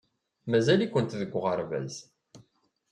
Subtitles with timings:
[0.49, 1.93] Mazal-ikent deg uɣerbaz.